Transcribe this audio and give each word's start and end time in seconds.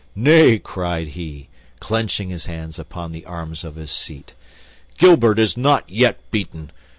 "Nay!" 0.15 0.57
cried 0.57 1.09
he, 1.09 1.47
clenching 1.79 2.29
his 2.29 2.47
hands 2.47 2.79
upon 2.79 3.11
the 3.11 3.23
arms 3.25 3.63
of 3.63 3.75
his 3.75 3.91
seat, 3.91 4.33
"Gilbert 4.97 5.37
is 5.37 5.55
not 5.55 5.87
yet 5.87 6.17
beaten! 6.31 6.71